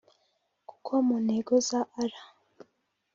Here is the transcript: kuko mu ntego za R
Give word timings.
kuko 0.69 0.91
mu 1.07 1.15
ntego 1.25 1.53
za 1.67 1.81
R 2.11 2.13